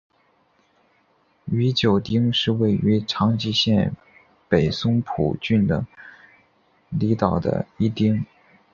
[1.45, 3.95] 宇久町是位于长崎县
[4.49, 5.85] 北松浦郡的
[6.89, 8.25] 离岛的一町。